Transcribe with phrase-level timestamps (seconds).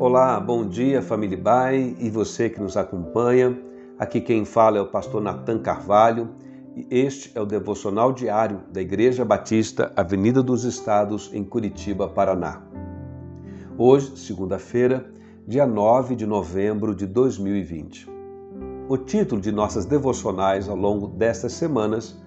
[0.00, 3.54] Olá, bom dia família Bai e você que nos acompanha.
[3.98, 6.30] Aqui quem fala é o pastor Natan Carvalho
[6.74, 12.62] e este é o devocional diário da Igreja Batista Avenida dos Estados em Curitiba, Paraná.
[13.76, 15.04] Hoje, segunda-feira,
[15.46, 18.08] dia 9 de novembro de 2020.
[18.88, 22.18] O título de nossas devocionais ao longo destas semanas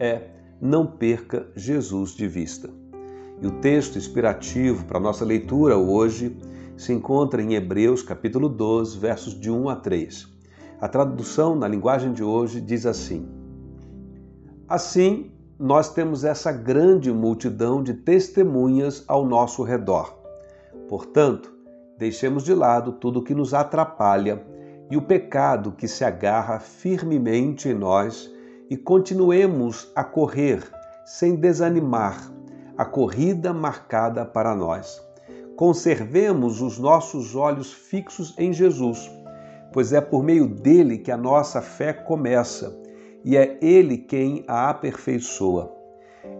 [0.00, 2.70] é Não perca Jesus de vista.
[3.42, 6.34] E o texto inspirativo para nossa leitura hoje
[6.78, 10.28] se encontra em Hebreus capítulo 12, versos de 1 a 3.
[10.80, 13.28] A tradução na linguagem de hoje diz assim:
[14.68, 20.16] Assim, nós temos essa grande multidão de testemunhas ao nosso redor.
[20.88, 21.52] Portanto,
[21.98, 24.40] deixemos de lado tudo o que nos atrapalha
[24.88, 28.32] e o pecado que se agarra firmemente em nós
[28.70, 30.62] e continuemos a correr
[31.04, 32.32] sem desanimar
[32.76, 35.07] a corrida marcada para nós
[35.58, 39.10] conservemos os nossos olhos fixos em Jesus,
[39.72, 42.80] pois é por meio dele que a nossa fé começa
[43.24, 45.74] e é ele quem a aperfeiçoa.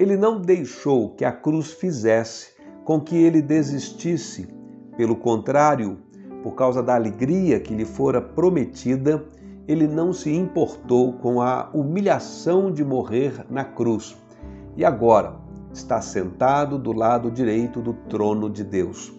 [0.00, 4.48] Ele não deixou que a cruz fizesse com que ele desistisse,
[4.96, 5.96] pelo contrário,
[6.42, 9.24] por causa da alegria que lhe fora prometida,
[9.68, 14.16] ele não se importou com a humilhação de morrer na cruz.
[14.76, 15.43] E agora,
[15.74, 19.12] está sentado do lado direito do trono de Deus.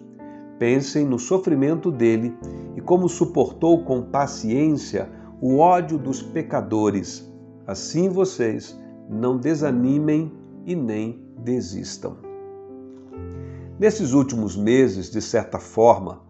[0.58, 2.36] Pensem no sofrimento dele
[2.74, 7.30] e como suportou com paciência o ódio dos pecadores.
[7.66, 10.32] Assim vocês não desanimem
[10.64, 12.16] e nem desistam.
[13.78, 16.22] Nesses últimos meses, de certa forma,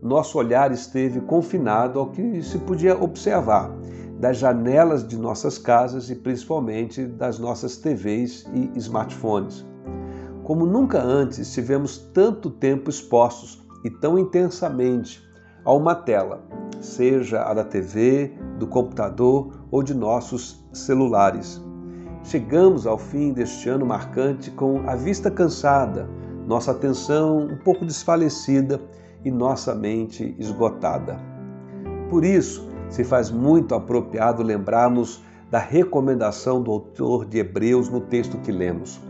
[0.00, 3.70] nosso olhar esteve confinado ao que se podia observar
[4.18, 9.66] das janelas de nossas casas e principalmente das nossas TVs e smartphones.
[10.44, 15.22] Como nunca antes tivemos tanto tempo expostos e tão intensamente
[15.64, 16.44] a uma tela,
[16.82, 21.62] seja a da TV, do computador ou de nossos celulares.
[22.24, 26.08] Chegamos ao fim deste ano marcante com a vista cansada,
[26.46, 28.78] nossa atenção um pouco desfalecida
[29.24, 31.18] e nossa mente esgotada.
[32.10, 38.36] Por isso, se faz muito apropriado lembrarmos da recomendação do autor de Hebreus no texto
[38.38, 39.00] que lemos.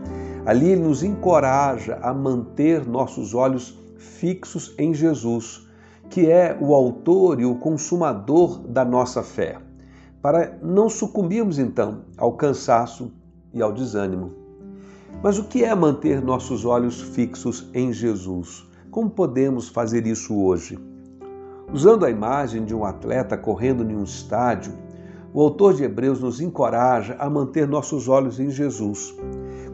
[0.45, 5.67] Ali ele nos encoraja a manter nossos olhos fixos em Jesus,
[6.09, 9.57] que é o autor e o consumador da nossa fé,
[10.21, 13.11] para não sucumbirmos então ao cansaço
[13.53, 14.33] e ao desânimo.
[15.23, 18.65] Mas o que é manter nossos olhos fixos em Jesus?
[18.91, 20.77] Como podemos fazer isso hoje?
[21.73, 24.73] Usando a imagem de um atleta correndo em um estádio,
[25.33, 29.13] o autor de Hebreus nos encoraja a manter nossos olhos em Jesus.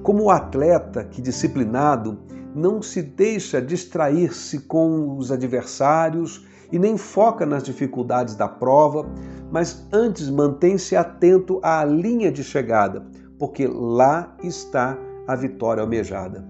[0.03, 2.17] Como o atleta que, disciplinado,
[2.55, 9.05] não se deixa distrair-se com os adversários e nem foca nas dificuldades da prova,
[9.51, 13.05] mas antes mantém-se atento à linha de chegada,
[13.37, 14.97] porque lá está
[15.27, 16.43] a vitória almejada.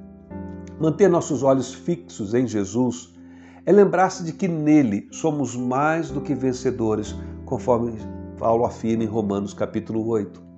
[0.80, 3.14] Manter nossos olhos fixos em Jesus
[3.66, 7.94] é lembrar-se de que nele somos mais do que vencedores, conforme
[8.40, 10.51] Paulo afirma em Romanos capítulo 8.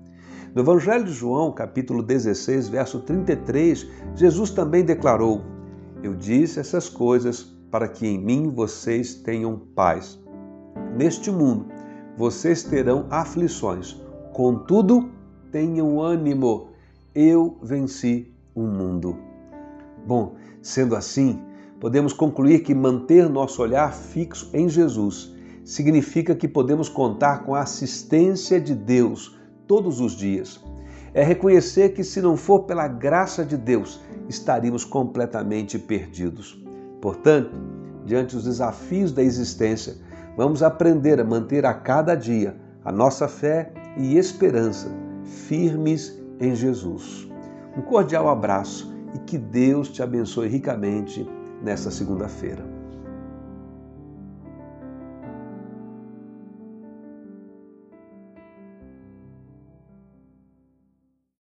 [0.56, 5.42] No Evangelho de João, capítulo 16, verso 33, Jesus também declarou:
[6.04, 7.42] Eu disse essas coisas
[7.72, 10.20] para que em mim vocês tenham paz.
[10.96, 11.66] Neste mundo
[12.16, 14.00] vocês terão aflições,
[14.32, 15.10] contudo,
[15.52, 16.68] tenham ânimo,
[17.16, 19.18] eu venci o mundo.
[20.06, 21.42] Bom, sendo assim,
[21.80, 25.34] podemos concluir que manter nosso olhar fixo em Jesus
[25.66, 30.60] significa que podemos contar com a assistência de Deus todos os dias.
[31.14, 36.62] É reconhecer que, se não for pela graça de Deus, estaríamos completamente perdidos.
[37.02, 37.52] Portanto,
[38.06, 39.96] diante dos desafios da existência,
[40.36, 44.90] vamos aprender a manter a cada dia a nossa fé e esperança
[45.24, 47.30] firmes em Jesus.
[47.78, 51.28] Um cordial abraço e que Deus te abençoe ricamente
[51.62, 52.73] nesta segunda-feira.